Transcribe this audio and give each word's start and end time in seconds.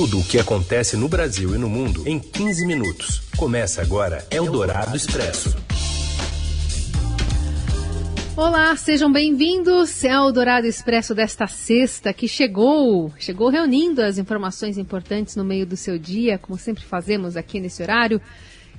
Tudo 0.00 0.20
o 0.20 0.24
que 0.24 0.38
acontece 0.38 0.96
no 0.96 1.08
Brasil 1.08 1.56
e 1.56 1.58
no 1.58 1.68
mundo 1.68 2.04
em 2.06 2.20
15 2.20 2.64
minutos. 2.64 3.20
Começa 3.36 3.82
agora 3.82 4.24
Eldorado 4.30 4.96
Expresso. 4.96 5.56
Olá, 8.36 8.76
sejam 8.76 9.10
bem-vindos 9.10 10.04
ao 10.04 10.30
Dourado 10.30 10.68
Expresso 10.68 11.16
desta 11.16 11.48
sexta 11.48 12.12
que 12.12 12.28
chegou, 12.28 13.12
chegou 13.18 13.48
reunindo 13.48 14.00
as 14.00 14.18
informações 14.18 14.78
importantes 14.78 15.34
no 15.34 15.44
meio 15.44 15.66
do 15.66 15.76
seu 15.76 15.98
dia, 15.98 16.38
como 16.38 16.56
sempre 16.56 16.84
fazemos 16.84 17.36
aqui 17.36 17.58
nesse 17.58 17.82
horário. 17.82 18.22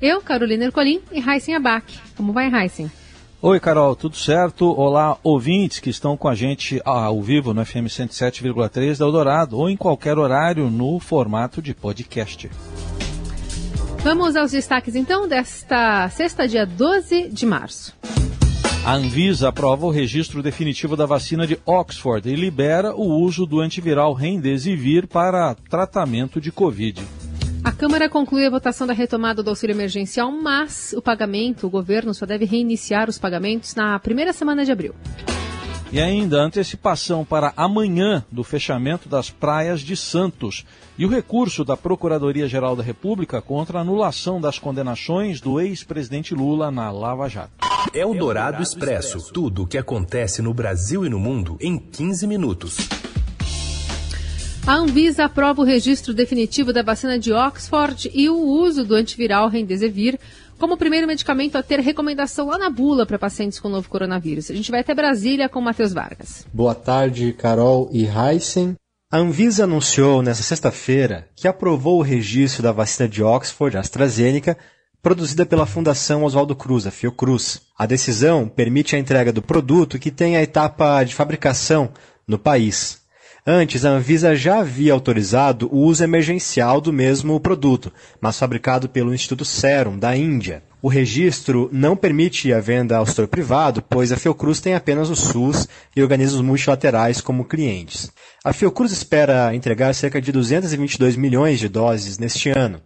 Eu, 0.02 0.22
Carolina 0.22 0.64
Ercolim 0.64 1.02
e 1.12 1.20
Heisen 1.20 1.54
Abac. 1.54 2.00
Como 2.16 2.32
vai, 2.32 2.50
Heisen? 2.50 2.90
Oi, 3.42 3.58
Carol, 3.58 3.96
tudo 3.96 4.18
certo? 4.18 4.70
Olá, 4.78 5.18
ouvintes 5.24 5.80
que 5.80 5.90
estão 5.90 6.18
com 6.18 6.28
a 6.28 6.36
gente 6.36 6.82
ao 6.84 7.22
vivo 7.22 7.54
no 7.54 7.66
FM 7.66 7.88
107,3 7.88 8.98
da 8.98 9.06
Eldorado 9.06 9.58
ou 9.58 9.70
em 9.70 9.78
qualquer 9.78 10.18
horário 10.18 10.70
no 10.70 11.00
formato 11.00 11.62
de 11.62 11.74
podcast. 11.74 12.52
Vamos 14.04 14.36
aos 14.36 14.52
destaques 14.52 14.94
então 14.94 15.26
desta 15.26 16.10
sexta, 16.10 16.50
dia 16.50 16.66
12 16.66 17.30
de 17.30 17.46
março. 17.46 17.96
A 18.86 18.96
Anvisa 18.96 19.48
aprova 19.48 19.86
o 19.86 19.90
registro 19.90 20.44
definitivo 20.44 20.98
da 20.98 21.06
vacina 21.06 21.48
de 21.48 21.58
Oxford 21.66 22.30
e 22.30 22.36
libera 22.36 22.94
o 22.94 23.22
uso 23.22 23.46
do 23.46 23.62
antiviral 23.62 24.14
Remdesivir 24.14 25.08
para 25.08 25.56
tratamento 25.70 26.42
de 26.42 26.52
Covid. 26.52 27.02
A 27.70 27.72
Câmara 27.72 28.10
conclui 28.10 28.48
a 28.48 28.50
votação 28.50 28.88
da 28.88 28.94
retomada 28.94 29.44
do 29.44 29.50
auxílio 29.52 29.76
emergencial, 29.76 30.32
mas 30.32 30.92
o 30.98 31.04
pagamento, 31.04 31.68
o 31.68 31.70
governo 31.70 32.16
só 32.16 32.26
deve 32.26 32.44
reiniciar 32.44 33.08
os 33.08 33.20
pagamentos 33.20 33.76
na 33.76 34.00
primeira 34.00 34.34
semana 34.34 34.66
de 34.66 34.72
abril. 34.72 34.96
E 35.92 36.02
ainda 36.02 36.42
a 36.42 36.46
antecipação 36.46 37.24
para 37.24 37.54
amanhã 37.56 38.26
do 38.32 38.44
fechamento 38.44 39.08
das 39.08 39.30
praias 39.30 39.82
de 39.82 39.96
Santos 39.96 40.66
e 40.98 41.06
o 41.06 41.10
recurso 41.10 41.64
da 41.64 41.78
Procuradoria-Geral 41.78 42.76
da 42.76 42.82
República 42.82 43.40
contra 43.40 43.78
a 43.78 43.82
anulação 43.82 44.42
das 44.42 44.58
condenações 44.58 45.40
do 45.40 45.62
ex-presidente 45.62 46.34
Lula 46.34 46.72
na 46.72 46.90
Lava 46.90 47.30
Jato. 47.30 47.52
É 47.94 48.04
o 48.04 48.16
Dourado 48.16 48.64
Expresso. 48.64 49.32
Tudo 49.32 49.62
o 49.62 49.68
que 49.68 49.78
acontece 49.78 50.42
no 50.42 50.56
Brasil 50.56 51.06
e 51.06 51.10
no 51.10 51.20
mundo 51.20 51.56
em 51.62 51.78
15 51.78 52.26
minutos. 52.26 52.78
A 54.70 54.76
Anvisa 54.76 55.26
aprova 55.26 55.64
o 55.64 55.66
registro 55.66 56.14
definitivo 56.14 56.72
da 56.72 56.84
vacina 56.84 57.18
de 57.18 57.34
Oxford 57.34 58.12
e 58.14 58.30
o 58.30 58.38
uso 58.38 58.86
do 58.86 58.94
antiviral 58.94 59.50
Remdesivir 59.50 60.20
como 60.60 60.78
primeiro 60.78 61.08
medicamento 61.08 61.56
a 61.56 61.64
ter 61.64 61.80
recomendação 61.80 62.46
lá 62.46 62.56
na 62.56 62.70
bula 62.70 63.04
para 63.04 63.18
pacientes 63.18 63.60
com 63.60 63.68
novo 63.68 63.90
coronavírus. 63.90 64.52
A 64.52 64.54
gente 64.54 64.70
vai 64.70 64.82
até 64.82 64.94
Brasília 64.94 65.50
com 65.50 65.58
o 65.58 65.64
Matheus 65.64 65.92
Vargas. 65.92 66.46
Boa 66.54 66.76
tarde, 66.76 67.34
Carol 67.34 67.90
e 67.92 68.06
Heisen. 68.06 68.76
A 69.12 69.18
Anvisa 69.18 69.64
anunciou 69.64 70.22
nesta 70.22 70.44
sexta-feira 70.44 71.28
que 71.36 71.48
aprovou 71.48 71.98
o 71.98 72.04
registro 72.04 72.62
da 72.62 72.72
vacina 72.72 73.10
de 73.10 73.24
Oxford 73.24 73.76
AstraZeneca 73.76 74.56
produzida 75.02 75.48
pela 75.48 75.66
Fundação 75.66 76.24
Oswaldo 76.24 76.56
Cruz, 76.56 76.86
a 76.86 76.92
Fiocruz. 76.92 77.60
A 77.76 77.88
decisão 77.88 78.48
permite 78.48 78.96
a 78.96 79.00
entrega 79.00 79.34
do 79.34 79.42
produto 79.42 79.98
que 79.98 80.12
tem 80.12 80.38
a 80.38 80.44
etapa 80.44 81.04
de 81.04 81.16
fabricação 81.16 81.90
no 82.28 82.38
país. 82.38 82.99
Antes, 83.52 83.84
a 83.84 83.90
Anvisa 83.90 84.36
já 84.36 84.60
havia 84.60 84.94
autorizado 84.94 85.68
o 85.74 85.80
uso 85.80 86.04
emergencial 86.04 86.80
do 86.80 86.94
mesmo 86.94 87.40
produto, 87.40 87.92
mas 88.22 88.38
fabricado 88.38 88.88
pelo 88.88 89.12
Instituto 89.12 89.44
Serum, 89.44 89.98
da 89.98 90.16
Índia. 90.16 90.62
O 90.84 90.88
registro 90.88 91.68
não 91.74 91.96
permite 91.96 92.54
a 92.54 92.60
venda 92.60 92.96
ao 92.96 93.08
setor 93.08 93.28
privado, 93.28 93.82
pois 93.82 94.12
a 94.12 94.18
Fiocruz 94.18 94.62
tem 94.62 94.76
apenas 94.76 95.10
o 95.10 95.16
SUS 95.16 95.68
e 95.96 96.04
organismos 96.04 96.42
multilaterais 96.42 97.22
como 97.22 97.44
clientes. 97.44 98.12
A 98.46 98.54
Fiocruz 98.54 98.92
espera 98.92 99.56
entregar 99.56 99.96
cerca 99.96 100.22
de 100.22 100.32
222 100.32 101.16
milhões 101.16 101.60
de 101.60 101.68
doses 101.68 102.20
neste 102.20 102.52
ano, 102.52 102.80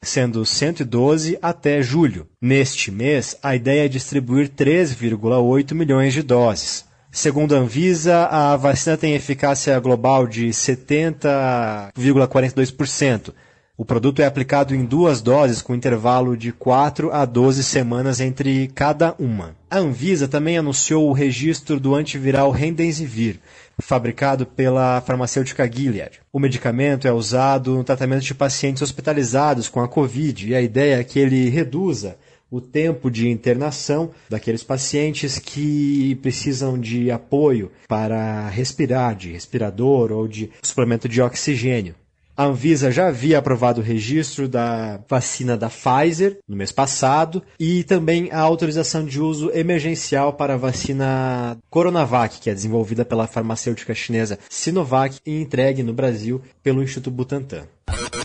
sendo 0.00 0.46
112 0.46 1.38
até 1.42 1.82
julho. 1.82 2.26
Neste 2.40 2.90
mês, 2.90 3.36
a 3.42 3.54
ideia 3.54 3.84
é 3.84 3.88
distribuir 3.88 4.48
3,8 4.48 5.74
milhões 5.74 6.14
de 6.14 6.22
doses. 6.22 6.85
Segundo 7.16 7.56
a 7.56 7.58
Anvisa, 7.60 8.26
a 8.26 8.54
vacina 8.56 8.94
tem 8.94 9.14
eficácia 9.14 9.80
global 9.80 10.26
de 10.26 10.48
70,42%. 10.48 13.32
O 13.74 13.86
produto 13.86 14.20
é 14.20 14.26
aplicado 14.26 14.74
em 14.74 14.84
duas 14.84 15.22
doses 15.22 15.62
com 15.62 15.74
intervalo 15.74 16.36
de 16.36 16.52
4 16.52 17.10
a 17.10 17.24
12 17.24 17.64
semanas 17.64 18.20
entre 18.20 18.70
cada 18.74 19.14
uma. 19.18 19.56
A 19.70 19.78
Anvisa 19.78 20.28
também 20.28 20.58
anunciou 20.58 21.08
o 21.08 21.14
registro 21.14 21.80
do 21.80 21.94
antiviral 21.94 22.50
Remdesivir, 22.50 23.40
fabricado 23.78 24.44
pela 24.44 25.00
farmacêutica 25.00 25.66
Gilead. 25.66 26.20
O 26.30 26.38
medicamento 26.38 27.08
é 27.08 27.12
usado 27.12 27.76
no 27.76 27.84
tratamento 27.84 28.24
de 28.24 28.34
pacientes 28.34 28.82
hospitalizados 28.82 29.70
com 29.70 29.80
a 29.80 29.88
Covid 29.88 30.50
e 30.50 30.54
a 30.54 30.60
ideia 30.60 31.00
é 31.00 31.04
que 31.04 31.18
ele 31.18 31.48
reduza 31.48 32.18
o 32.50 32.60
tempo 32.60 33.10
de 33.10 33.28
internação 33.28 34.10
daqueles 34.28 34.62
pacientes 34.62 35.38
que 35.38 36.14
precisam 36.22 36.78
de 36.78 37.10
apoio 37.10 37.70
para 37.88 38.48
respirar, 38.48 39.14
de 39.14 39.32
respirador 39.32 40.12
ou 40.12 40.28
de 40.28 40.50
suplemento 40.62 41.08
de 41.08 41.20
oxigênio. 41.20 41.94
A 42.36 42.44
Anvisa 42.44 42.90
já 42.90 43.08
havia 43.08 43.38
aprovado 43.38 43.80
o 43.80 43.84
registro 43.84 44.46
da 44.46 45.00
vacina 45.08 45.56
da 45.56 45.70
Pfizer 45.70 46.38
no 46.46 46.54
mês 46.54 46.70
passado 46.70 47.42
e 47.58 47.82
também 47.82 48.28
a 48.30 48.40
autorização 48.40 49.06
de 49.06 49.18
uso 49.18 49.50
emergencial 49.54 50.34
para 50.34 50.52
a 50.52 50.58
vacina 50.58 51.56
Coronavac, 51.70 52.38
que 52.38 52.50
é 52.50 52.54
desenvolvida 52.54 53.06
pela 53.06 53.26
farmacêutica 53.26 53.94
chinesa 53.94 54.38
Sinovac 54.50 55.18
e 55.24 55.40
entregue 55.40 55.82
no 55.82 55.94
Brasil 55.94 56.42
pelo 56.62 56.82
Instituto 56.82 57.10
Butantan. 57.10 57.66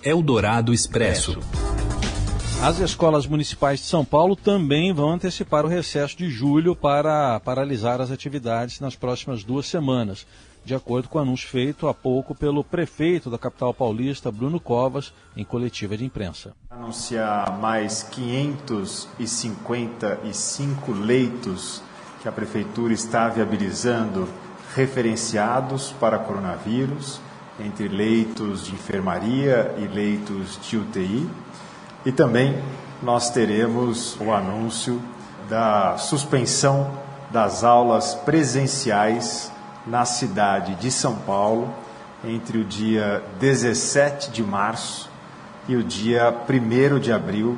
Eldorado 0.04 0.74
Expresso. 0.74 1.40
As 2.64 2.80
escolas 2.80 3.26
municipais 3.26 3.80
de 3.80 3.88
São 3.88 4.06
Paulo 4.06 4.36
também 4.36 4.94
vão 4.94 5.12
antecipar 5.12 5.66
o 5.66 5.68
recesso 5.68 6.16
de 6.16 6.30
julho 6.30 6.76
para 6.76 7.40
paralisar 7.40 8.00
as 8.00 8.12
atividades 8.12 8.80
nas 8.80 8.96
próximas 8.96 9.44
duas 9.44 9.66
semanas 9.66 10.28
de 10.64 10.76
acordo 10.76 11.10
com 11.10 11.18
o 11.18 11.22
anúncio 11.22 11.50
feito 11.50 11.88
há 11.88 11.94
pouco 11.94 12.36
pelo 12.36 12.64
prefeito 12.64 13.30
da 13.30 13.38
capital 13.38 13.74
paulista, 13.74 14.32
Bruno 14.32 14.58
Covas, 14.60 15.14
em 15.36 15.44
coletiva 15.44 15.98
de 15.98 16.06
imprensa. 16.06 16.54
Anunciar 16.70 17.60
mais 17.60 18.04
555 18.04 20.92
leitos 20.92 21.82
que 22.22 22.28
a 22.28 22.32
prefeitura 22.32 22.94
está 22.94 23.28
viabilizando 23.28 24.30
referenciados 24.76 25.92
para 26.00 26.20
coronavírus, 26.20 27.20
entre 27.60 27.88
leitos 27.88 28.68
de 28.68 28.74
enfermaria 28.74 29.74
e 29.78 29.88
leitos 29.88 30.60
de 30.62 30.78
UTI. 30.78 31.28
E 32.06 32.12
também 32.12 32.62
nós 33.02 33.30
teremos 33.30 34.20
o 34.20 34.32
anúncio 34.32 35.02
da 35.48 35.98
suspensão 35.98 36.92
das 37.30 37.64
aulas 37.64 38.16
presenciais 38.16 39.52
na 39.86 40.04
cidade 40.06 40.76
de 40.76 40.92
São 40.92 41.16
Paulo 41.16 41.74
entre 42.24 42.58
o 42.58 42.66
dia 42.66 43.24
17 43.40 44.32
de 44.32 44.44
março 44.44 45.10
e 45.68 45.76
o 45.76 45.84
dia 45.84 46.36
1 46.50 47.00
de 47.00 47.12
abril, 47.12 47.58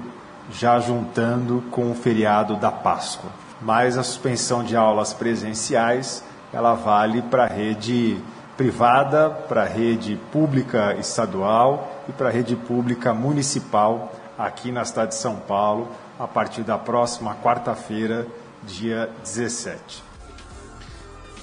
já 0.51 0.79
juntando 0.79 1.63
com 1.71 1.91
o 1.91 1.95
feriado 1.95 2.55
da 2.55 2.71
Páscoa. 2.71 3.29
Mas 3.61 3.97
a 3.97 4.03
suspensão 4.03 4.63
de 4.63 4.75
aulas 4.75 5.13
presenciais, 5.13 6.23
ela 6.51 6.73
vale 6.73 7.21
para 7.21 7.45
a 7.45 7.47
rede 7.47 8.17
privada, 8.57 9.29
para 9.29 9.63
a 9.63 9.67
rede 9.67 10.19
pública 10.31 10.95
estadual 10.95 12.03
e 12.07 12.11
para 12.11 12.27
a 12.27 12.31
rede 12.31 12.55
pública 12.55 13.13
municipal 13.13 14.11
aqui 14.37 14.71
na 14.71 14.85
cidade 14.85 15.11
de 15.11 15.15
São 15.15 15.37
Paulo, 15.37 15.89
a 16.19 16.27
partir 16.27 16.63
da 16.63 16.77
próxima 16.77 17.35
quarta-feira, 17.35 18.27
dia 18.65 19.09
17. 19.23 20.13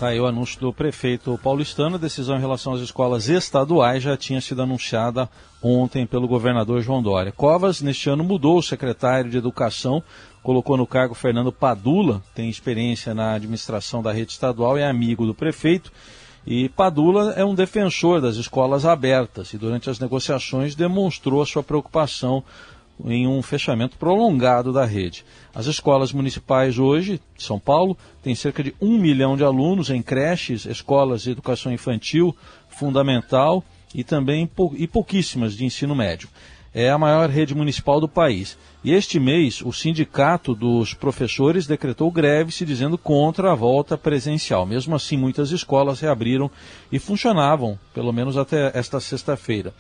Tá 0.01 0.09
aí 0.09 0.19
o 0.19 0.27
anúncio 0.27 0.59
do 0.59 0.73
prefeito 0.73 1.39
paulistano. 1.43 1.97
A 1.97 1.99
decisão 1.99 2.37
em 2.37 2.41
relação 2.41 2.73
às 2.73 2.81
escolas 2.81 3.28
estaduais 3.28 4.03
já 4.03 4.17
tinha 4.17 4.41
sido 4.41 4.62
anunciada 4.62 5.28
ontem 5.62 6.06
pelo 6.06 6.27
governador 6.27 6.81
João 6.81 7.03
Dória. 7.03 7.31
Covas, 7.33 7.83
neste 7.83 8.09
ano, 8.09 8.25
mudou 8.25 8.57
o 8.57 8.63
secretário 8.63 9.31
de 9.31 9.37
Educação, 9.37 10.03
colocou 10.42 10.78
no 10.78 10.87
cargo 10.87 11.15
Fernando 11.15 11.53
Padula, 11.53 12.22
tem 12.34 12.48
experiência 12.48 13.13
na 13.13 13.34
administração 13.34 14.03
da 14.03 14.10
rede 14.10 14.33
estadual, 14.33 14.78
é 14.78 14.89
amigo 14.89 15.27
do 15.27 15.34
prefeito. 15.34 15.92
E 16.47 16.71
Padula 16.71 17.34
é 17.37 17.45
um 17.45 17.54
defensor 17.54 18.22
das 18.22 18.37
escolas 18.37 18.87
abertas 18.87 19.53
e, 19.53 19.59
durante 19.59 19.91
as 19.91 19.98
negociações, 19.98 20.75
demonstrou 20.75 21.42
a 21.42 21.47
sua 21.47 21.63
preocupação 21.63 22.42
em 23.07 23.27
um 23.27 23.43
fechamento 23.43 23.97
prolongado 23.97 24.73
da 24.73 24.85
rede. 24.85 25.25
As 25.55 25.67
escolas 25.67 26.13
municipais 26.13 26.79
hoje, 26.79 27.21
de 27.37 27.43
São 27.43 27.59
Paulo, 27.59 27.97
têm 28.23 28.35
cerca 28.35 28.63
de 28.63 28.75
um 28.81 28.99
milhão 28.99 29.37
de 29.37 29.45
alunos 29.45 29.91
em 29.91 30.03
creches, 30.03 30.65
escolas 30.65 31.23
de 31.23 31.31
educação 31.31 31.73
infantil, 31.73 32.37
fundamental 32.69 33.65
e 33.95 34.05
também 34.05 34.49
e 34.77 34.87
pouquíssimas 34.87 35.55
de 35.55 35.65
ensino 35.65 35.95
médio. 35.95 36.29
É 36.73 36.89
a 36.89 36.99
maior 36.99 37.29
rede 37.29 37.53
municipal 37.53 38.01
do 38.01 38.09
país. 38.09 38.57
E 38.85 38.93
este 38.93 39.19
mês, 39.19 39.61
o 39.61 39.73
sindicato 39.73 40.55
dos 40.55 40.95
professores 40.95 41.67
decretou 41.67 42.11
greve 42.13 42.53
se 42.53 42.65
dizendo 42.65 42.97
contra 42.97 43.51
a 43.51 43.57
volta 43.57 43.99
presencial. 43.99 44.65
Mesmo 44.65 44.95
assim, 44.95 45.17
muitas 45.17 45.51
escolas 45.51 45.99
reabriram 45.99 46.49
e 46.93 46.99
funcionavam, 47.01 47.77
pelo 47.93 48.13
menos 48.13 48.37
até 48.37 48.71
esta 48.73 49.01
sexta-feira. 49.01 49.75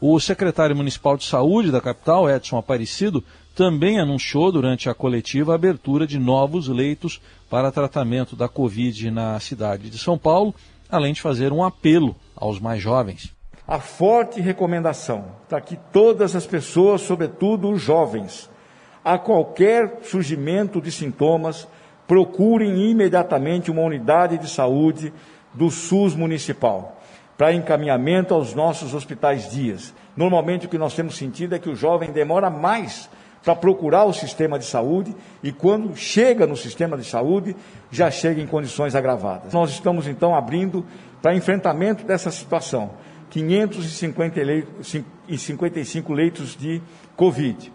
O 0.00 0.18
secretário 0.18 0.74
municipal 0.74 1.16
de 1.16 1.24
saúde 1.24 1.70
da 1.70 1.80
capital, 1.80 2.28
Edson 2.28 2.58
Aparecido, 2.58 3.22
também 3.54 4.00
anunciou 4.00 4.50
durante 4.50 4.88
a 4.90 4.94
coletiva 4.94 5.52
a 5.52 5.54
abertura 5.54 6.06
de 6.06 6.18
novos 6.18 6.68
leitos 6.68 7.20
para 7.48 7.70
tratamento 7.70 8.34
da 8.34 8.48
Covid 8.48 9.10
na 9.10 9.38
cidade 9.38 9.88
de 9.88 9.98
São 9.98 10.18
Paulo, 10.18 10.54
além 10.90 11.12
de 11.12 11.22
fazer 11.22 11.52
um 11.52 11.62
apelo 11.62 12.16
aos 12.34 12.58
mais 12.58 12.82
jovens. 12.82 13.32
A 13.66 13.78
forte 13.78 14.40
recomendação 14.40 15.26
para 15.48 15.60
que 15.60 15.76
todas 15.92 16.34
as 16.34 16.46
pessoas, 16.46 17.00
sobretudo 17.00 17.70
os 17.70 17.80
jovens, 17.80 18.50
a 19.04 19.16
qualquer 19.16 20.00
surgimento 20.02 20.80
de 20.80 20.90
sintomas, 20.90 21.66
procurem 22.06 22.90
imediatamente 22.90 23.70
uma 23.70 23.82
unidade 23.82 24.36
de 24.36 24.50
saúde 24.50 25.12
do 25.54 25.70
SUS 25.70 26.14
municipal 26.14 27.00
para 27.36 27.52
encaminhamento 27.52 28.34
aos 28.34 28.54
nossos 28.54 28.94
hospitais 28.94 29.50
dias. 29.50 29.92
Normalmente 30.16 30.66
o 30.66 30.68
que 30.68 30.78
nós 30.78 30.94
temos 30.94 31.16
sentido 31.16 31.54
é 31.54 31.58
que 31.58 31.68
o 31.68 31.76
jovem 31.76 32.12
demora 32.12 32.48
mais 32.48 33.08
para 33.44 33.54
procurar 33.54 34.04
o 34.04 34.12
sistema 34.12 34.58
de 34.58 34.64
saúde 34.64 35.14
e 35.42 35.52
quando 35.52 35.94
chega 35.94 36.46
no 36.46 36.56
sistema 36.56 36.96
de 36.96 37.04
saúde 37.04 37.54
já 37.90 38.10
chega 38.10 38.40
em 38.40 38.46
condições 38.46 38.94
agravadas. 38.94 39.52
Nós 39.52 39.68
estamos 39.70 40.06
então 40.06 40.34
abrindo 40.34 40.86
para 41.20 41.34
enfrentamento 41.34 42.04
dessa 42.04 42.30
situação 42.30 42.92
555 43.30 46.12
leitos 46.12 46.56
de 46.56 46.80
Covid, 47.16 47.72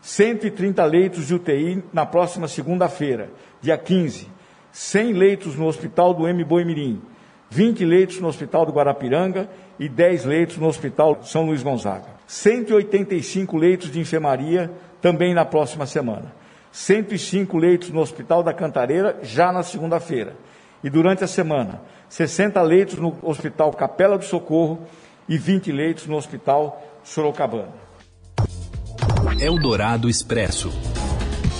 130 0.00 0.84
leitos 0.84 1.26
de 1.26 1.34
UTI 1.34 1.82
na 1.92 2.06
próxima 2.06 2.48
segunda-feira, 2.48 3.30
dia 3.60 3.76
15, 3.76 4.28
100 4.72 5.12
leitos 5.12 5.56
no 5.56 5.66
Hospital 5.66 6.14
do 6.14 6.26
M. 6.28 6.44
Boimirim, 6.44 7.02
20 7.50 7.84
leitos 7.84 8.20
no 8.20 8.28
Hospital 8.28 8.64
do 8.64 8.72
Guarapiranga 8.72 9.48
e 9.78 9.88
10 9.88 10.24
leitos 10.24 10.56
no 10.56 10.68
Hospital 10.68 11.18
São 11.22 11.46
Luís 11.46 11.62
Gonzaga. 11.62 12.06
185 12.26 13.56
leitos 13.56 13.90
de 13.90 13.98
enfermaria 13.98 14.70
também 15.02 15.34
na 15.34 15.44
próxima 15.44 15.84
semana. 15.84 16.32
105 16.70 17.58
leitos 17.58 17.90
no 17.90 18.00
Hospital 18.00 18.44
da 18.44 18.54
Cantareira 18.54 19.18
já 19.22 19.50
na 19.50 19.64
segunda-feira. 19.64 20.36
E 20.82 20.88
durante 20.88 21.24
a 21.24 21.26
semana, 21.26 21.82
60 22.08 22.62
leitos 22.62 22.96
no 22.96 23.16
Hospital 23.20 23.72
Capela 23.72 24.16
do 24.16 24.24
Socorro 24.24 24.86
e 25.28 25.36
20 25.36 25.72
leitos 25.72 26.06
no 26.06 26.16
Hospital 26.16 26.80
Sorocabana. 27.02 27.74
Eldorado 29.40 30.08
Expresso. 30.08 30.70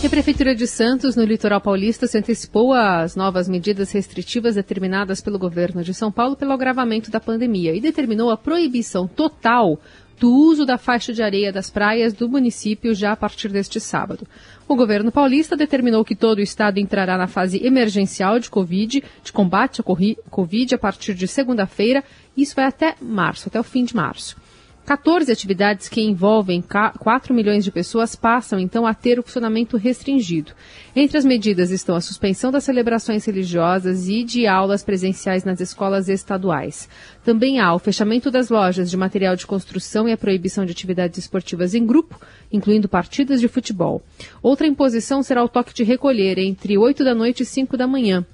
E 0.02 0.06
a 0.06 0.08
Prefeitura 0.08 0.55
de 0.55 0.67
Santos, 0.67 1.14
no 1.14 1.25
litoral 1.25 1.61
paulista, 1.61 2.06
se 2.06 2.17
antecipou 2.17 2.73
às 2.73 3.14
novas 3.14 3.47
medidas 3.47 3.93
restritivas 3.93 4.55
determinadas 4.55 5.20
pelo 5.20 5.38
governo 5.38 5.85
de 5.85 5.93
São 5.93 6.11
Paulo 6.11 6.35
pelo 6.35 6.52
agravamento 6.52 7.11
da 7.11 7.20
pandemia 7.20 7.75
e 7.75 7.82
determinou 7.82 8.31
a 8.31 8.37
proibição 8.37 9.06
total 9.06 9.79
do 10.19 10.32
uso 10.32 10.64
da 10.64 10.79
faixa 10.79 11.12
de 11.12 11.23
areia 11.23 11.52
das 11.52 11.69
praias 11.69 12.14
do 12.14 12.31
município 12.31 12.94
já 12.94 13.12
a 13.12 13.17
partir 13.17 13.50
deste 13.50 13.79
sábado. 13.79 14.26
O 14.67 14.75
governo 14.75 15.12
paulista 15.12 15.55
determinou 15.55 16.03
que 16.03 16.17
todo 16.17 16.38
o 16.38 16.43
estado 16.43 16.79
entrará 16.79 17.19
na 17.19 17.26
fase 17.26 17.62
emergencial 17.62 18.38
de 18.38 18.49
Covid, 18.49 19.05
de 19.23 19.32
combate 19.32 19.82
à 19.82 19.85
Covid, 20.31 20.75
a 20.75 20.79
partir 20.79 21.12
de 21.12 21.29
segunda-feira. 21.29 22.03
Isso 22.35 22.56
vai 22.56 22.64
até 22.64 22.94
março, 23.03 23.49
até 23.49 23.61
o 23.61 23.64
fim 23.64 23.85
de 23.85 23.94
março. 23.94 24.35
14 24.87 25.31
atividades 25.31 25.88
que 25.88 26.00
envolvem 26.00 26.62
4 26.62 27.32
milhões 27.32 27.62
de 27.62 27.71
pessoas 27.71 28.17
passam 28.17 28.59
então 28.59 28.85
a 28.85 28.93
ter 28.93 29.19
o 29.19 29.23
funcionamento 29.23 29.77
restringido. 29.77 30.53
Entre 30.97 31.17
as 31.17 31.25
medidas 31.25 31.71
estão 31.71 31.94
a 31.94 32.00
suspensão 32.00 32.50
das 32.50 32.65
celebrações 32.65 33.25
religiosas 33.25 34.09
e 34.09 34.25
de 34.25 34.49
aulas 34.49 34.82
presenciais 34.82 35.44
nas 35.44 35.61
escolas 35.61 36.09
estaduais. 36.09 36.88
Também 37.25 37.61
há 37.61 37.73
o 37.73 37.79
fechamento 37.79 38.31
das 38.31 38.49
lojas 38.49 38.91
de 38.91 38.97
material 38.97 39.37
de 39.37 39.47
construção 39.47 40.09
e 40.09 40.12
a 40.12 40.19
proibição 40.19 40.65
de 40.65 40.73
atividades 40.73 41.19
esportivas 41.19 41.75
em 41.75 41.87
grupo, 41.87 42.21
incluindo 42.53 42.88
partidas 42.88 43.41
de 43.41 43.47
futebol. 43.47 44.03
Outra 44.43 44.67
imposição 44.67 45.23
será 45.23 45.44
o 45.44 45.49
toque 45.49 45.73
de 45.73 45.85
recolher 45.85 46.38
entre 46.38 46.77
8 46.77 47.05
da 47.05 47.15
noite 47.15 47.44
e 47.44 47.47
5 47.47 47.77
da 47.77 47.87
manhã. 47.87 48.27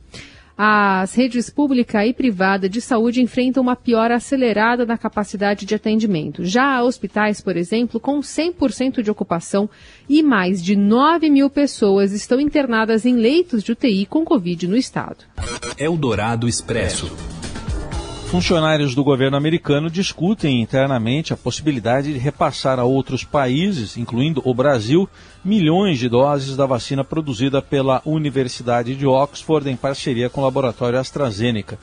As 0.58 1.14
redes 1.14 1.50
pública 1.50 2.06
e 2.06 2.14
privada 2.14 2.66
de 2.66 2.80
saúde 2.80 3.20
enfrentam 3.20 3.62
uma 3.62 3.76
piora 3.76 4.16
acelerada 4.16 4.86
na 4.86 4.96
capacidade 4.96 5.66
de 5.66 5.74
atendimento. 5.74 6.44
Já 6.44 6.76
há 6.76 6.82
hospitais, 6.82 7.42
por 7.42 7.56
exemplo, 7.58 8.00
com 8.00 8.20
100% 8.20 9.02
de 9.02 9.10
ocupação 9.10 9.68
e 10.08 10.22
mais 10.22 10.64
de 10.64 10.74
9 10.74 11.28
mil 11.28 11.50
pessoas 11.50 12.12
estão 12.12 12.40
internadas 12.40 13.04
em 13.04 13.16
leitos 13.16 13.62
de 13.62 13.72
UTI 13.72 14.06
com 14.06 14.24
Covid 14.24 14.66
no 14.66 14.76
estado. 14.76 15.24
Eldorado 15.78 16.48
Expresso. 16.48 17.35
Funcionários 18.26 18.92
do 18.92 19.04
governo 19.04 19.36
americano 19.36 19.88
discutem 19.88 20.60
internamente 20.60 21.32
a 21.32 21.36
possibilidade 21.36 22.12
de 22.12 22.18
repassar 22.18 22.78
a 22.78 22.84
outros 22.84 23.22
países, 23.22 23.96
incluindo 23.96 24.42
o 24.44 24.52
Brasil, 24.52 25.08
milhões 25.44 25.98
de 25.98 26.08
doses 26.08 26.56
da 26.56 26.66
vacina 26.66 27.04
produzida 27.04 27.62
pela 27.62 28.02
Universidade 28.04 28.96
de 28.96 29.06
Oxford 29.06 29.70
em 29.70 29.76
parceria 29.76 30.28
com 30.28 30.40
o 30.40 30.44
laboratório 30.44 30.98
AstraZeneca. 30.98 31.78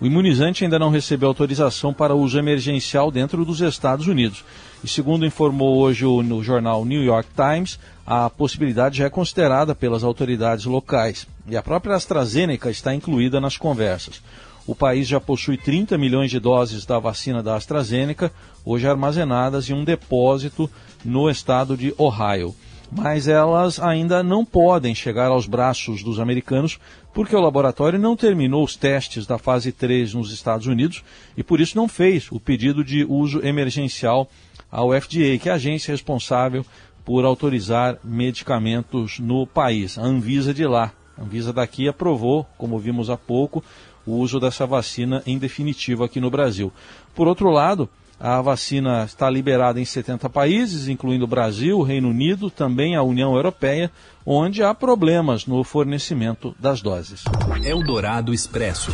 O 0.00 0.06
imunizante 0.06 0.64
ainda 0.64 0.78
não 0.78 0.90
recebeu 0.90 1.28
autorização 1.28 1.92
para 1.92 2.14
uso 2.14 2.38
emergencial 2.38 3.10
dentro 3.10 3.44
dos 3.44 3.60
Estados 3.60 4.08
Unidos. 4.08 4.44
E 4.82 4.88
segundo 4.88 5.26
informou 5.26 5.78
hoje 5.78 6.04
o, 6.04 6.22
no 6.22 6.42
jornal 6.42 6.84
New 6.84 7.04
York 7.04 7.28
Times, 7.36 7.78
a 8.04 8.28
possibilidade 8.28 8.98
já 8.98 9.04
é 9.04 9.10
considerada 9.10 9.74
pelas 9.74 10.02
autoridades 10.02 10.64
locais. 10.64 11.28
E 11.46 11.56
a 11.56 11.62
própria 11.62 11.94
AstraZeneca 11.94 12.70
está 12.70 12.92
incluída 12.92 13.40
nas 13.40 13.56
conversas. 13.56 14.20
O 14.66 14.74
país 14.74 15.08
já 15.08 15.20
possui 15.20 15.56
30 15.56 15.98
milhões 15.98 16.30
de 16.30 16.38
doses 16.38 16.86
da 16.86 16.98
vacina 16.98 17.42
da 17.42 17.56
AstraZeneca, 17.56 18.32
hoje 18.64 18.86
armazenadas 18.86 19.68
em 19.68 19.74
um 19.74 19.84
depósito 19.84 20.70
no 21.04 21.28
estado 21.28 21.76
de 21.76 21.92
Ohio. 21.98 22.54
Mas 22.94 23.26
elas 23.26 23.80
ainda 23.80 24.22
não 24.22 24.44
podem 24.44 24.94
chegar 24.94 25.28
aos 25.28 25.46
braços 25.46 26.02
dos 26.02 26.20
americanos 26.20 26.78
porque 27.12 27.34
o 27.34 27.40
laboratório 27.40 27.98
não 27.98 28.14
terminou 28.14 28.62
os 28.62 28.76
testes 28.76 29.26
da 29.26 29.38
fase 29.38 29.72
3 29.72 30.14
nos 30.14 30.32
Estados 30.32 30.66
Unidos 30.66 31.02
e 31.36 31.42
por 31.42 31.60
isso 31.60 31.76
não 31.76 31.88
fez 31.88 32.30
o 32.30 32.38
pedido 32.38 32.84
de 32.84 33.04
uso 33.04 33.44
emergencial 33.44 34.28
ao 34.70 34.90
FDA, 34.92 35.38
que 35.40 35.48
é 35.48 35.52
a 35.52 35.56
agência 35.56 35.92
responsável 35.92 36.64
por 37.04 37.24
autorizar 37.24 37.98
medicamentos 38.04 39.18
no 39.18 39.46
país, 39.46 39.98
a 39.98 40.02
Anvisa 40.02 40.54
de 40.54 40.66
lá. 40.66 40.92
A 41.16 41.22
Anvisa 41.22 41.52
daqui 41.52 41.88
aprovou, 41.88 42.46
como 42.56 42.78
vimos 42.78 43.10
há 43.10 43.16
pouco, 43.16 43.62
o 44.06 44.12
uso 44.12 44.40
dessa 44.40 44.66
vacina 44.66 45.22
em 45.26 45.38
definitivo 45.38 46.04
aqui 46.04 46.20
no 46.20 46.30
Brasil. 46.30 46.72
Por 47.14 47.28
outro 47.28 47.50
lado, 47.50 47.88
a 48.24 48.40
vacina 48.40 49.02
está 49.04 49.28
liberada 49.28 49.80
em 49.80 49.84
70 49.84 50.30
países, 50.30 50.86
incluindo 50.86 51.24
o 51.24 51.28
Brasil, 51.28 51.78
o 51.78 51.82
Reino 51.82 52.08
Unido, 52.08 52.48
também 52.48 52.94
a 52.94 53.02
União 53.02 53.34
Europeia, 53.34 53.90
onde 54.24 54.62
há 54.62 54.72
problemas 54.72 55.44
no 55.44 55.64
fornecimento 55.64 56.54
das 56.56 56.80
doses. 56.80 57.24
Eldorado 57.64 58.32
Expresso. 58.32 58.92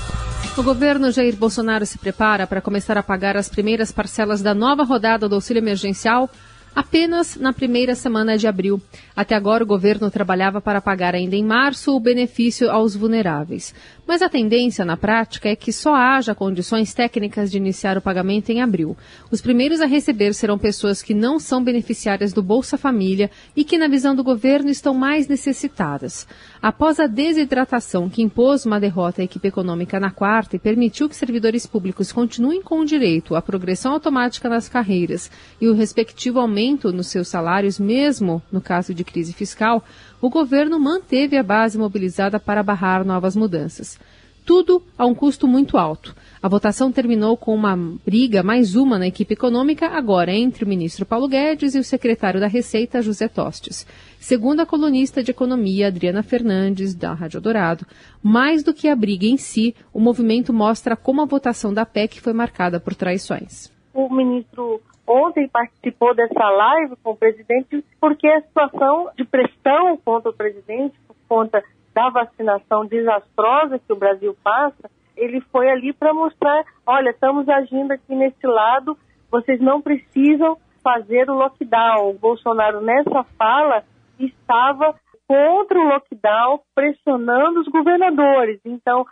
O 0.56 0.62
governo 0.62 1.10
Jair 1.12 1.36
Bolsonaro 1.36 1.84
se 1.84 1.98
prepara 1.98 2.46
para 2.46 2.62
começar 2.62 2.96
a 2.96 3.02
pagar 3.02 3.36
as 3.36 3.50
primeiras 3.50 3.92
parcelas 3.92 4.40
da 4.40 4.54
nova 4.54 4.82
rodada 4.82 5.28
do 5.28 5.34
auxílio 5.34 5.60
emergencial 5.60 6.30
apenas 6.74 7.36
na 7.36 7.52
primeira 7.52 7.94
semana 7.94 8.38
de 8.38 8.46
abril. 8.46 8.80
Até 9.14 9.34
agora, 9.34 9.64
o 9.64 9.66
governo 9.66 10.10
trabalhava 10.10 10.60
para 10.60 10.80
pagar 10.80 11.14
ainda 11.14 11.34
em 11.34 11.44
março 11.44 11.94
o 11.94 12.00
benefício 12.00 12.70
aos 12.70 12.94
vulneráveis. 12.94 13.74
Mas 14.08 14.22
a 14.22 14.28
tendência, 14.30 14.86
na 14.86 14.96
prática, 14.96 15.50
é 15.50 15.54
que 15.54 15.70
só 15.70 15.94
haja 15.94 16.34
condições 16.34 16.94
técnicas 16.94 17.50
de 17.50 17.58
iniciar 17.58 17.98
o 17.98 18.00
pagamento 18.00 18.48
em 18.48 18.62
abril. 18.62 18.96
Os 19.30 19.42
primeiros 19.42 19.82
a 19.82 19.84
receber 19.84 20.32
serão 20.32 20.56
pessoas 20.56 21.02
que 21.02 21.12
não 21.12 21.38
são 21.38 21.62
beneficiárias 21.62 22.32
do 22.32 22.42
Bolsa 22.42 22.78
Família 22.78 23.30
e 23.54 23.64
que, 23.64 23.76
na 23.76 23.86
visão 23.86 24.16
do 24.16 24.24
governo, 24.24 24.70
estão 24.70 24.94
mais 24.94 25.28
necessitadas. 25.28 26.26
Após 26.62 26.98
a 26.98 27.06
desidratação 27.06 28.08
que 28.08 28.22
impôs 28.22 28.64
uma 28.64 28.80
derrota 28.80 29.20
à 29.20 29.26
equipe 29.26 29.46
econômica 29.46 30.00
na 30.00 30.10
quarta 30.10 30.56
e 30.56 30.58
permitiu 30.58 31.06
que 31.06 31.14
servidores 31.14 31.66
públicos 31.66 32.10
continuem 32.10 32.62
com 32.62 32.80
o 32.80 32.86
direito 32.86 33.34
à 33.34 33.42
progressão 33.42 33.92
automática 33.92 34.48
nas 34.48 34.70
carreiras 34.70 35.30
e 35.60 35.68
o 35.68 35.74
respectivo 35.74 36.40
aumento 36.40 36.90
nos 36.94 37.08
seus 37.08 37.28
salários, 37.28 37.78
mesmo 37.78 38.42
no 38.50 38.62
caso 38.62 38.94
de 38.94 39.04
crise 39.04 39.34
fiscal, 39.34 39.84
o 40.20 40.28
governo 40.28 40.78
manteve 40.78 41.36
a 41.36 41.42
base 41.42 41.78
mobilizada 41.78 42.38
para 42.40 42.62
barrar 42.62 43.04
novas 43.04 43.36
mudanças. 43.36 43.98
Tudo 44.44 44.82
a 44.96 45.04
um 45.04 45.14
custo 45.14 45.46
muito 45.46 45.76
alto. 45.76 46.16
A 46.42 46.48
votação 46.48 46.90
terminou 46.90 47.36
com 47.36 47.54
uma 47.54 47.76
briga, 47.76 48.42
mais 48.42 48.74
uma 48.74 48.98
na 48.98 49.06
equipe 49.06 49.34
econômica, 49.34 49.88
agora 49.88 50.32
entre 50.32 50.64
o 50.64 50.66
ministro 50.66 51.04
Paulo 51.04 51.28
Guedes 51.28 51.74
e 51.74 51.78
o 51.78 51.84
secretário 51.84 52.40
da 52.40 52.46
Receita, 52.46 53.02
José 53.02 53.28
Tostes. 53.28 53.86
Segundo 54.18 54.60
a 54.60 54.66
colunista 54.66 55.22
de 55.22 55.30
economia, 55.30 55.88
Adriana 55.88 56.22
Fernandes, 56.22 56.94
da 56.94 57.12
Rádio 57.12 57.42
Dourado, 57.42 57.86
mais 58.22 58.62
do 58.62 58.72
que 58.72 58.88
a 58.88 58.96
briga 58.96 59.26
em 59.26 59.36
si, 59.36 59.74
o 59.92 60.00
movimento 60.00 60.50
mostra 60.50 60.96
como 60.96 61.20
a 61.20 61.26
votação 61.26 61.74
da 61.74 61.84
PEC 61.84 62.18
foi 62.18 62.32
marcada 62.32 62.80
por 62.80 62.94
traições. 62.94 63.70
O 63.92 64.08
ministro 64.08 64.80
ontem 65.08 65.48
participou 65.48 66.14
dessa 66.14 66.48
live 66.50 66.96
com 67.02 67.12
o 67.12 67.16
presidente 67.16 67.84
porque 68.00 68.28
a 68.28 68.42
situação 68.42 69.10
de 69.16 69.24
pressão 69.24 69.96
contra 69.96 70.30
o 70.30 70.34
presidente, 70.36 70.98
por 71.06 71.16
conta 71.28 71.64
da 71.94 72.10
vacinação 72.10 72.86
desastrosa 72.86 73.78
que 73.78 73.92
o 73.92 73.96
Brasil 73.96 74.36
passa, 74.44 74.90
ele 75.16 75.40
foi 75.52 75.68
ali 75.70 75.92
para 75.92 76.14
mostrar, 76.14 76.64
olha, 76.86 77.10
estamos 77.10 77.48
agindo 77.48 77.92
aqui 77.92 78.14
nesse 78.14 78.46
lado 78.46 78.96
vocês 79.30 79.60
não 79.60 79.80
precisam 79.80 80.56
fazer 80.82 81.28
o 81.28 81.34
lockdown. 81.34 82.10
O 82.10 82.18
Bolsonaro, 82.18 82.80
nessa 82.80 83.24
fala, 83.36 83.84
estava 84.18 84.94
contra 85.26 85.78
o 85.78 85.88
lockdown, 85.88 86.60
pressionando 86.74 87.60
os 87.60 87.68
governadores. 87.68 88.60
Então, 88.64 89.04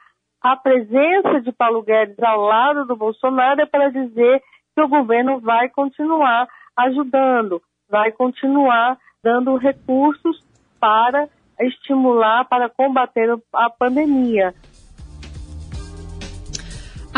a 0.43 0.57
presença 0.57 1.41
de 1.43 1.53
Paulo 1.53 1.83
Guedes 1.83 2.19
ao 2.23 2.41
lado 2.41 2.87
do 2.87 2.97
Bolsonaro 2.97 3.61
é 3.61 3.67
para 3.67 3.91
dizer 3.91 4.43
que 4.77 4.83
o 4.83 4.89
governo 4.89 5.41
vai 5.41 5.71
continuar 5.71 6.47
ajudando, 6.77 7.63
vai 7.89 8.13
continuar 8.13 8.99
dando 9.25 9.57
recursos 9.57 10.45
para 10.79 11.27
estimular, 11.59 12.45
para 12.45 12.69
combater 12.69 13.35
a 13.55 13.71
pandemia. 13.71 14.55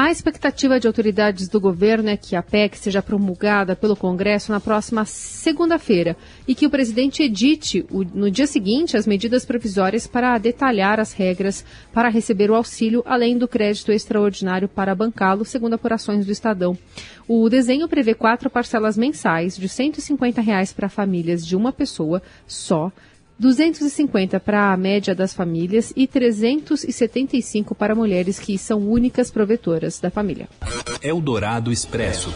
A 0.00 0.12
expectativa 0.12 0.78
de 0.78 0.86
autoridades 0.86 1.48
do 1.48 1.58
governo 1.58 2.08
é 2.08 2.16
que 2.16 2.36
a 2.36 2.40
PEC 2.40 2.78
seja 2.78 3.02
promulgada 3.02 3.74
pelo 3.74 3.96
Congresso 3.96 4.52
na 4.52 4.60
próxima 4.60 5.04
segunda-feira 5.04 6.16
e 6.46 6.54
que 6.54 6.64
o 6.64 6.70
presidente 6.70 7.24
edite 7.24 7.84
no 8.14 8.30
dia 8.30 8.46
seguinte 8.46 8.96
as 8.96 9.08
medidas 9.08 9.44
provisórias 9.44 10.06
para 10.06 10.38
detalhar 10.38 11.00
as 11.00 11.12
regras 11.12 11.64
para 11.92 12.08
receber 12.08 12.48
o 12.48 12.54
auxílio, 12.54 13.02
além 13.04 13.36
do 13.36 13.48
crédito 13.48 13.90
extraordinário 13.90 14.68
para 14.68 14.94
bancá-lo, 14.94 15.44
segundo 15.44 15.74
apurações 15.74 16.24
do 16.24 16.30
Estadão. 16.30 16.78
O 17.26 17.48
desenho 17.48 17.88
prevê 17.88 18.14
quatro 18.14 18.48
parcelas 18.48 18.96
mensais 18.96 19.56
de 19.56 19.68
150 19.68 20.40
reais 20.40 20.72
para 20.72 20.88
famílias 20.88 21.44
de 21.44 21.56
uma 21.56 21.72
pessoa 21.72 22.22
só 22.46 22.92
250 23.38 24.40
para 24.40 24.72
a 24.72 24.76
média 24.76 25.14
das 25.14 25.32
famílias 25.32 25.92
e 25.94 26.06
375 26.06 27.74
para 27.74 27.94
mulheres 27.94 28.38
que 28.38 28.58
são 28.58 28.80
únicas 28.80 29.30
provetoras 29.30 30.00
da 30.00 30.10
família. 30.10 30.48
Eldorado 31.00 31.70
Expresso. 31.70 32.34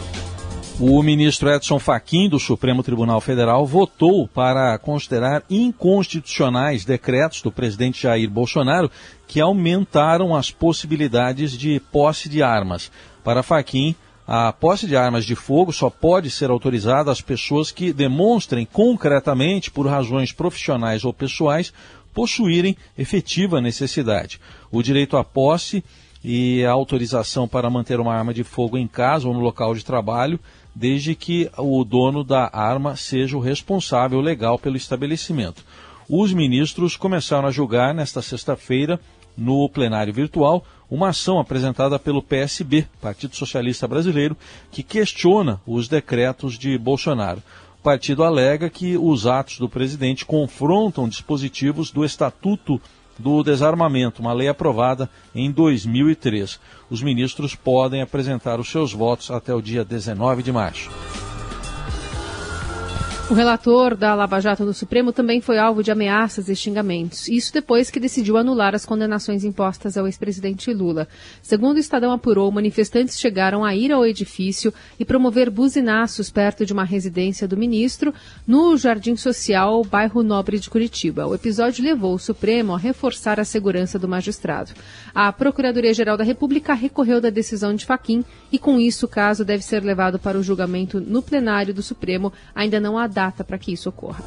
O 0.79 1.03
ministro 1.03 1.51
Edson 1.51 1.77
Fachin 1.77 2.27
do 2.27 2.39
Supremo 2.39 2.81
Tribunal 2.81 3.21
Federal 3.21 3.65
votou 3.65 4.27
para 4.27 4.75
considerar 4.79 5.43
inconstitucionais 5.47 6.83
decretos 6.83 7.43
do 7.43 7.51
presidente 7.51 8.01
Jair 8.03 8.29
Bolsonaro 8.29 8.89
que 9.27 9.39
aumentaram 9.39 10.35
as 10.35 10.49
possibilidades 10.49 11.51
de 11.51 11.79
posse 11.91 12.27
de 12.27 12.41
armas. 12.41 12.91
Para 13.23 13.43
Fachin, 13.43 13.95
a 14.27 14.53
posse 14.53 14.87
de 14.87 14.95
armas 14.95 15.25
de 15.25 15.35
fogo 15.35 15.73
só 15.73 15.89
pode 15.89 16.29
ser 16.29 16.49
autorizada 16.49 17.11
às 17.11 17.21
pessoas 17.21 17.71
que 17.71 17.91
demonstrem 17.91 18.65
concretamente, 18.65 19.69
por 19.69 19.87
razões 19.87 20.31
profissionais 20.31 21.03
ou 21.03 21.13
pessoais, 21.13 21.73
possuírem 22.13 22.77
efetiva 22.97 23.59
necessidade. 23.59 24.39
O 24.71 24.81
direito 24.81 25.17
à 25.17 25.23
posse 25.23 25.83
e 26.23 26.63
a 26.63 26.71
autorização 26.71 27.47
para 27.47 27.69
manter 27.69 27.99
uma 27.99 28.13
arma 28.13 28.33
de 28.33 28.43
fogo 28.43 28.77
em 28.77 28.87
casa 28.87 29.27
ou 29.27 29.33
no 29.33 29.41
local 29.41 29.75
de 29.75 29.83
trabalho, 29.83 30.39
desde 30.73 31.15
que 31.15 31.49
o 31.57 31.83
dono 31.83 32.23
da 32.23 32.49
arma 32.53 32.95
seja 32.95 33.35
o 33.35 33.41
responsável 33.41 34.21
legal 34.21 34.57
pelo 34.57 34.77
estabelecimento. 34.77 35.65
Os 36.09 36.33
ministros 36.33 36.95
começaram 36.95 37.47
a 37.47 37.51
julgar 37.51 37.93
nesta 37.93 38.21
sexta-feira, 38.21 38.99
no 39.37 39.67
plenário 39.69 40.13
virtual, 40.13 40.65
uma 40.89 41.09
ação 41.09 41.39
apresentada 41.39 41.97
pelo 41.97 42.21
PSB, 42.21 42.87
Partido 43.01 43.35
Socialista 43.35 43.87
Brasileiro, 43.87 44.37
que 44.71 44.83
questiona 44.83 45.59
os 45.65 45.87
decretos 45.87 46.57
de 46.57 46.77
Bolsonaro. 46.77 47.41
O 47.79 47.83
partido 47.83 48.23
alega 48.23 48.69
que 48.69 48.95
os 48.95 49.25
atos 49.25 49.57
do 49.57 49.67
presidente 49.67 50.25
confrontam 50.25 51.09
dispositivos 51.09 51.91
do 51.91 52.05
Estatuto 52.05 52.79
do 53.17 53.43
Desarmamento, 53.43 54.21
uma 54.21 54.33
lei 54.33 54.47
aprovada 54.47 55.09
em 55.35 55.51
2003. 55.51 56.59
Os 56.89 57.01
ministros 57.01 57.55
podem 57.55 58.01
apresentar 58.01 58.59
os 58.59 58.69
seus 58.69 58.93
votos 58.93 59.29
até 59.31 59.53
o 59.53 59.61
dia 59.61 59.83
19 59.83 60.41
de 60.41 60.51
março. 60.51 60.89
O 63.29 63.33
relator 63.33 63.95
da 63.95 64.13
Lava 64.13 64.39
Jato 64.41 64.65
no 64.65 64.73
Supremo 64.73 65.13
também 65.13 65.39
foi 65.39 65.57
alvo 65.57 65.81
de 65.81 65.89
ameaças 65.89 66.49
e 66.49 66.55
xingamentos. 66.55 67.27
Isso 67.27 67.53
depois 67.53 67.89
que 67.89 67.99
decidiu 67.99 68.37
anular 68.37 68.75
as 68.75 68.85
condenações 68.85 69.45
impostas 69.45 69.97
ao 69.97 70.05
ex-presidente 70.05 70.71
Lula. 70.73 71.07
Segundo 71.41 71.77
o 71.77 71.79
Estadão 71.79 72.11
apurou, 72.11 72.51
manifestantes 72.51 73.17
chegaram 73.17 73.63
a 73.63 73.73
ir 73.73 73.91
ao 73.93 74.05
edifício 74.05 74.73
e 74.99 75.05
promover 75.05 75.49
buzinaços 75.49 76.29
perto 76.29 76.65
de 76.65 76.73
uma 76.73 76.83
residência 76.83 77.47
do 77.47 77.57
ministro 77.57 78.13
no 78.45 78.75
Jardim 78.77 79.15
Social, 79.15 79.83
bairro 79.85 80.21
Nobre 80.21 80.59
de 80.59 80.69
Curitiba. 80.69 81.25
O 81.25 81.33
episódio 81.33 81.83
levou 81.83 82.13
o 82.15 82.19
Supremo 82.19 82.75
a 82.75 82.77
reforçar 82.77 83.39
a 83.39 83.45
segurança 83.45 83.97
do 83.97 84.07
magistrado. 84.07 84.71
A 85.15 85.31
Procuradoria-Geral 85.31 86.17
da 86.17 86.25
República 86.25 86.73
recorreu 86.73 87.21
da 87.21 87.29
decisão 87.29 87.73
de 87.73 87.85
Faquim 87.85 88.23
e, 88.51 88.59
com 88.59 88.77
isso, 88.77 89.05
o 89.05 89.09
caso 89.09 89.45
deve 89.45 89.63
ser 89.63 89.81
levado 89.81 90.19
para 90.19 90.37
o 90.37 90.43
julgamento 90.43 90.99
no 90.99 91.23
plenário 91.23 91.73
do 91.73 91.81
Supremo. 91.81 92.31
Ainda 92.53 92.79
não 92.79 92.97
há 92.97 93.07
data 93.07 93.22
para 93.31 93.57
que 93.57 93.71
isso 93.71 93.89
ocorra. 93.89 94.23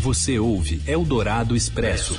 Você 0.00 0.38
ouve 0.38 0.80
Eldorado 0.86 1.56
Expresso. 1.56 2.18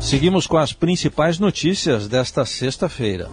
Seguimos 0.00 0.46
com 0.46 0.56
as 0.56 0.72
principais 0.72 1.38
notícias 1.38 2.08
desta 2.08 2.44
sexta-feira. 2.44 3.28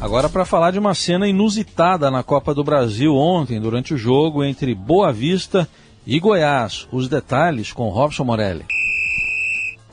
Agora 0.00 0.28
para 0.28 0.44
falar 0.44 0.72
de 0.72 0.78
uma 0.78 0.94
cena 0.94 1.28
inusitada 1.28 2.10
na 2.10 2.22
Copa 2.22 2.52
do 2.52 2.64
Brasil 2.64 3.14
ontem, 3.14 3.60
durante 3.60 3.94
o 3.94 3.96
jogo 3.96 4.42
entre 4.42 4.74
Boa 4.74 5.12
Vista 5.12 5.68
e 6.06 6.18
Goiás. 6.18 6.88
Os 6.90 7.08
detalhes 7.08 7.72
com 7.72 7.88
Robson 7.88 8.24
Morelli. 8.24 8.66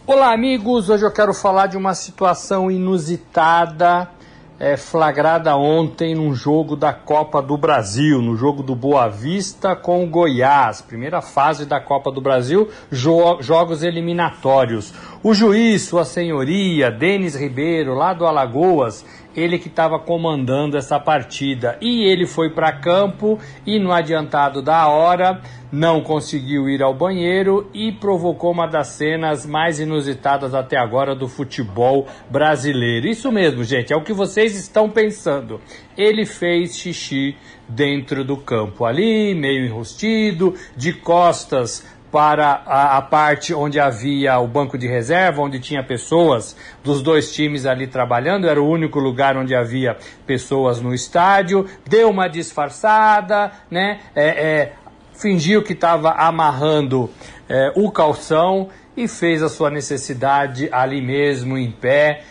Olá, 0.07 0.33
amigos. 0.33 0.89
Hoje 0.89 1.05
eu 1.05 1.13
quero 1.13 1.33
falar 1.33 1.67
de 1.67 1.77
uma 1.77 1.93
situação 1.93 2.71
inusitada 2.71 4.09
é, 4.59 4.75
flagrada 4.75 5.55
ontem 5.55 6.13
num 6.13 6.35
jogo 6.35 6.75
da 6.75 6.91
Copa 6.91 7.41
do 7.41 7.57
Brasil, 7.57 8.21
no 8.21 8.35
jogo 8.35 8.61
do 8.61 8.75
Boa 8.75 9.07
Vista 9.07 9.75
com 9.75 10.03
o 10.03 10.07
Goiás, 10.07 10.81
primeira 10.81 11.21
fase 11.21 11.65
da 11.65 11.79
Copa 11.79 12.11
do 12.11 12.19
Brasil, 12.19 12.69
jo 12.91 13.41
jogos 13.41 13.83
eliminatórios. 13.83 14.93
O 15.21 15.33
juiz, 15.33 15.81
sua 15.81 16.05
senhoria, 16.05 16.89
Denis 16.89 17.35
Ribeiro, 17.35 17.93
lá 17.93 18.13
do 18.13 18.25
Alagoas, 18.25 19.05
ele 19.35 19.59
que 19.59 19.67
estava 19.67 19.99
comandando 19.99 20.77
essa 20.77 20.97
partida. 20.97 21.77
E 21.81 22.05
ele 22.05 22.25
foi 22.25 22.51
para 22.51 22.71
campo 22.71 23.37
e 23.65 23.77
no 23.79 23.91
adiantado 23.91 24.61
da 24.61 24.87
hora 24.87 25.41
não 25.69 26.01
conseguiu 26.01 26.69
ir 26.69 26.81
ao 26.81 26.93
banheiro 26.93 27.69
e 27.73 27.91
provocou 27.91 28.51
uma 28.51 28.65
das 28.65 28.87
cenas 28.87 29.45
mais 29.45 29.77
inusitadas 29.77 30.53
até 30.53 30.77
agora 30.77 31.13
do 31.13 31.27
futebol 31.27 32.07
brasileiro. 32.29 33.05
Isso 33.05 33.29
mesmo, 33.29 33.61
gente, 33.65 33.91
é 33.91 33.97
o 33.97 34.03
que 34.03 34.13
vocês 34.13 34.55
estão 34.55 34.89
pensando. 34.89 35.59
Ele 35.97 36.25
fez 36.25 36.77
xixi 36.77 37.35
dentro 37.67 38.23
do 38.23 38.37
campo 38.37 38.85
ali, 38.85 39.35
meio 39.35 39.65
enrustido, 39.65 40.55
de 40.77 40.93
costas 40.93 41.85
para 42.11 42.63
a, 42.65 42.97
a, 42.97 43.01
parte 43.01 43.53
onde 43.53 43.79
havia 43.79 44.39
o 44.39 44.47
banco 44.47 44.77
de 44.77 44.87
reserva, 44.87 45.41
onde 45.41 45.59
tinha 45.59 45.83
pessoas 45.83 46.55
dos 46.83 47.01
dois 47.01 47.31
times 47.31 47.65
ali 47.65 47.87
trabalhando, 47.87 48.47
era 48.47 48.61
o 48.61 48.67
único 48.67 48.99
lugar 48.99 49.37
onde 49.37 49.55
havia 49.55 49.97
pessoas 50.25 50.81
no 50.81 50.93
estádio, 50.93 51.67
deu 51.87 52.09
uma 52.09 52.27
disfarçada, 52.27 53.51
né? 53.69 53.99
É, 54.15 54.27
é, 54.27 54.73
fingiu 55.13 55.61
que 55.61 55.73
estava 55.73 56.11
amarrando 56.11 57.09
é, 57.47 57.71
o 57.75 57.91
calção 57.91 58.69
e 58.95 59.07
fez 59.07 59.43
a 59.43 59.49
sua 59.49 59.69
necessidade 59.69 60.69
ali 60.71 61.01
mesmo, 61.01 61.57
em 61.57 61.71
pé, 61.71 62.23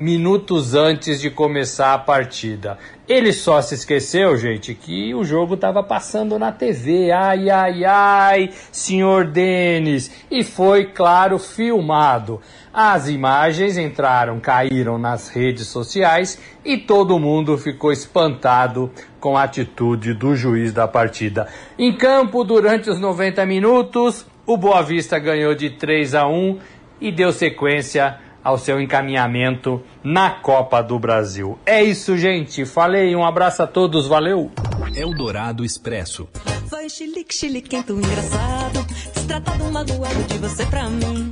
minutos 0.00 0.74
antes 0.74 1.20
de 1.20 1.30
começar 1.30 1.94
a 1.94 1.98
partida. 1.98 2.78
Ele 3.08 3.32
só 3.32 3.62
se 3.62 3.74
esqueceu, 3.74 4.36
gente, 4.36 4.74
que 4.74 5.14
o 5.14 5.24
jogo 5.24 5.54
estava 5.54 5.82
passando 5.82 6.38
na 6.38 6.52
TV. 6.52 7.10
Ai, 7.10 7.48
ai, 7.48 7.82
ai, 7.82 8.50
senhor 8.70 9.26
Denis. 9.26 10.10
E 10.30 10.44
foi, 10.44 10.84
claro, 10.84 11.38
filmado. 11.38 12.38
As 12.70 13.08
imagens 13.08 13.78
entraram, 13.78 14.38
caíram 14.38 14.98
nas 14.98 15.30
redes 15.30 15.68
sociais 15.68 16.38
e 16.62 16.76
todo 16.76 17.18
mundo 17.18 17.56
ficou 17.56 17.90
espantado 17.90 18.92
com 19.18 19.38
a 19.38 19.44
atitude 19.44 20.12
do 20.12 20.36
juiz 20.36 20.70
da 20.74 20.86
partida. 20.86 21.48
Em 21.78 21.96
campo, 21.96 22.44
durante 22.44 22.90
os 22.90 23.00
90 23.00 23.46
minutos, 23.46 24.26
o 24.44 24.54
Boa 24.54 24.82
Vista 24.82 25.18
ganhou 25.18 25.54
de 25.54 25.70
3 25.70 26.14
a 26.14 26.28
1 26.28 26.58
e 27.00 27.10
deu 27.10 27.32
sequência 27.32 28.18
ao 28.48 28.56
seu 28.56 28.80
encaminhamento 28.80 29.82
na 30.02 30.30
Copa 30.30 30.82
do 30.82 30.98
Brasil. 30.98 31.58
É 31.66 31.84
isso, 31.84 32.16
gente. 32.16 32.64
Falei, 32.64 33.14
um 33.14 33.22
abraço 33.22 33.62
a 33.62 33.66
todos, 33.66 34.06
valeu. 34.06 34.50
Eldorado 34.96 35.66
Expresso. 35.66 36.26
Foi 36.66 36.88
chilique, 36.88 37.34
chiliquento, 37.34 37.92
engraçado. 37.92 38.86
Destratado, 39.14 39.64
magoado 39.70 40.22
de 40.24 40.38
você 40.38 40.64
pra 40.64 40.88
mim. 40.88 41.30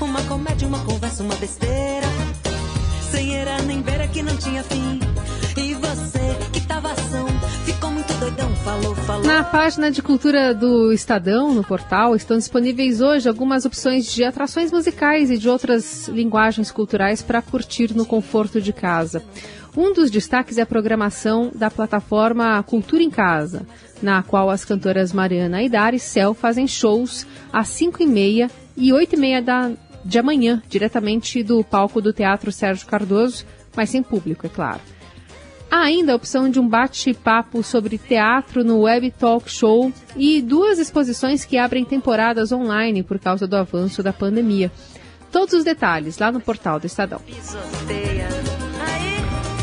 Uma 0.00 0.20
comédia, 0.22 0.66
uma 0.66 0.80
conversa, 0.80 1.22
uma 1.22 1.36
besteira. 1.36 2.08
Sem 3.12 3.36
era 3.36 3.62
nem 3.62 3.80
beira 3.80 4.08
que 4.08 4.20
não 4.20 4.36
tinha 4.36 4.64
fim. 4.64 4.98
E 5.56 5.74
você 5.74 6.50
que 6.52 6.60
tava 6.62 6.90
ação 6.90 7.28
doidão, 8.20 8.54
falou, 8.56 8.94
falou. 8.94 9.24
Na 9.24 9.42
página 9.42 9.90
de 9.90 10.02
cultura 10.02 10.54
do 10.54 10.92
Estadão, 10.92 11.54
no 11.54 11.64
portal, 11.64 12.14
estão 12.14 12.36
disponíveis 12.36 13.00
hoje 13.00 13.28
algumas 13.28 13.64
opções 13.64 14.12
de 14.12 14.24
atrações 14.24 14.70
musicais 14.70 15.30
e 15.30 15.38
de 15.38 15.48
outras 15.48 16.08
linguagens 16.08 16.70
culturais 16.70 17.22
para 17.22 17.40
curtir 17.40 17.94
no 17.94 18.04
conforto 18.04 18.60
de 18.60 18.72
casa. 18.72 19.22
Um 19.76 19.92
dos 19.92 20.10
destaques 20.10 20.58
é 20.58 20.62
a 20.62 20.66
programação 20.66 21.50
da 21.54 21.70
plataforma 21.70 22.62
Cultura 22.64 23.02
em 23.02 23.10
Casa, 23.10 23.66
na 24.02 24.22
qual 24.22 24.50
as 24.50 24.64
cantoras 24.64 25.12
Mariana 25.12 25.58
Aidar 25.58 25.94
e 25.94 25.98
Cel 25.98 26.34
fazem 26.34 26.66
shows 26.66 27.26
às 27.52 27.68
5h30 27.68 28.50
e 28.76 28.90
8h30 28.90 29.40
da, 29.42 29.70
de 30.04 30.18
amanhã, 30.18 30.62
diretamente 30.68 31.42
do 31.42 31.62
palco 31.62 32.00
do 32.00 32.12
Teatro 32.12 32.50
Sérgio 32.50 32.86
Cardoso, 32.86 33.46
mas 33.76 33.90
sem 33.90 34.02
público, 34.02 34.46
é 34.46 34.48
claro. 34.48 34.80
Há 35.70 35.82
ainda 35.82 36.12
a 36.12 36.16
opção 36.16 36.50
de 36.50 36.58
um 36.58 36.68
bate-papo 36.68 37.62
sobre 37.62 37.96
teatro 37.96 38.64
no 38.64 38.80
Web 38.80 39.12
Talk 39.12 39.48
Show 39.48 39.92
e 40.16 40.42
duas 40.42 40.80
exposições 40.80 41.44
que 41.44 41.56
abrem 41.56 41.84
temporadas 41.84 42.50
online 42.50 43.04
por 43.04 43.20
causa 43.20 43.46
do 43.46 43.54
avanço 43.54 44.02
da 44.02 44.12
pandemia. 44.12 44.72
Todos 45.30 45.54
os 45.54 45.62
detalhes 45.62 46.18
lá 46.18 46.32
no 46.32 46.40
portal 46.40 46.80
do 46.80 46.86
Estadão. 46.86 47.20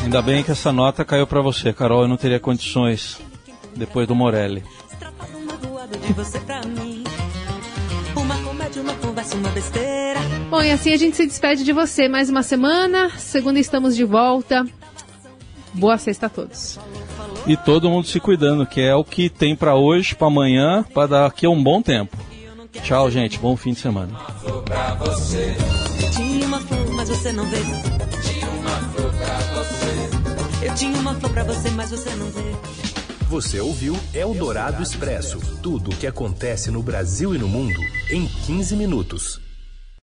Ainda 0.01 0.21
bem 0.21 0.41
que 0.41 0.51
essa 0.51 0.71
nota 0.71 1.03
caiu 1.03 1.27
para 1.27 1.41
você, 1.41 1.73
Carol. 1.73 2.03
Eu 2.03 2.07
não 2.07 2.15
teria 2.15 2.39
condições 2.39 3.19
depois 3.75 4.07
do 4.07 4.15
Morelli. 4.15 4.63
Bom, 10.49 10.61
e 10.61 10.71
assim 10.71 10.93
a 10.93 10.97
gente 10.97 11.17
se 11.17 11.27
despede 11.27 11.65
de 11.65 11.73
você. 11.73 12.07
Mais 12.07 12.29
uma 12.29 12.43
semana. 12.43 13.09
Segunda 13.17 13.59
estamos 13.59 13.93
de 13.93 14.05
volta. 14.05 14.65
Boa 15.77 15.97
sexta 15.97 16.25
a 16.25 16.29
todos. 16.29 16.79
E 17.45 17.55
todo 17.55 17.89
mundo 17.89 18.07
se 18.07 18.19
cuidando, 18.19 18.65
que 18.65 18.81
é 18.81 18.95
o 18.95 19.03
que 19.03 19.29
tem 19.29 19.55
para 19.55 19.75
hoje, 19.75 20.15
para 20.15 20.27
amanhã, 20.27 20.83
para 20.93 21.07
daqui 21.07 21.45
a 21.45 21.49
um 21.49 21.63
bom 21.63 21.81
tempo. 21.81 22.17
Tchau, 22.83 23.09
gente. 23.09 23.39
Bom 23.39 23.55
fim 23.55 23.73
de 23.73 23.79
semana. 23.79 24.11
Você 33.29 33.59
ouviu 33.59 33.95
Eldorado 34.13 34.81
Expresso 34.81 35.39
tudo 35.61 35.91
o 35.91 35.95
que 35.95 36.07
acontece 36.07 36.71
no 36.71 36.81
Brasil 36.81 37.35
e 37.35 37.37
no 37.37 37.47
mundo 37.47 37.79
em 38.09 38.25
15 38.25 38.75
minutos. 38.75 39.46